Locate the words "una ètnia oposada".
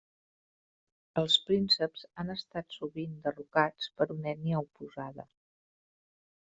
4.19-5.33